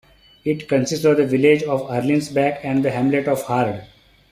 It 0.43 0.67
consists 0.67 1.05
of 1.05 1.17
the 1.17 1.27
village 1.27 1.61
of 1.61 1.81
Erlinsbach 1.81 2.61
and 2.63 2.83
the 2.83 2.89
hamlet 2.89 3.27
of 3.27 3.43
Hard. 3.43 3.85